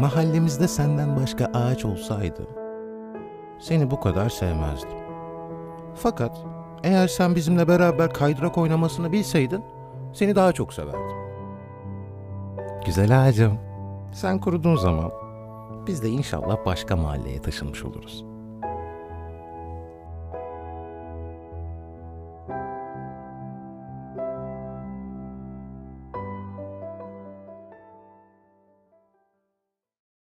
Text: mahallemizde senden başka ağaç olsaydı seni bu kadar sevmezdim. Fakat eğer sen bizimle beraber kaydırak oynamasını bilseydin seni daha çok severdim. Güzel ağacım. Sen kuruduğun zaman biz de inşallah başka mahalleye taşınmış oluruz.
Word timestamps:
mahallemizde 0.00 0.68
senden 0.68 1.16
başka 1.16 1.44
ağaç 1.44 1.84
olsaydı 1.84 2.46
seni 3.58 3.90
bu 3.90 4.00
kadar 4.00 4.28
sevmezdim. 4.28 4.98
Fakat 5.94 6.44
eğer 6.82 7.08
sen 7.08 7.34
bizimle 7.34 7.68
beraber 7.68 8.12
kaydırak 8.14 8.58
oynamasını 8.58 9.12
bilseydin 9.12 9.64
seni 10.12 10.34
daha 10.34 10.52
çok 10.52 10.72
severdim. 10.72 11.16
Güzel 12.86 13.22
ağacım. 13.22 13.58
Sen 14.12 14.38
kuruduğun 14.40 14.76
zaman 14.76 15.12
biz 15.86 16.02
de 16.02 16.08
inşallah 16.08 16.66
başka 16.66 16.96
mahalleye 16.96 17.42
taşınmış 17.42 17.84
oluruz. 17.84 18.24